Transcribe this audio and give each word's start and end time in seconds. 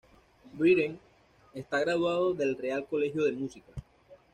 Britten 0.55 0.99
está 1.53 1.79
graduado 1.81 2.33
del 2.33 2.57
Real 2.57 2.87
Colegio 2.87 3.23
de 3.23 3.33
Música. 3.33 3.71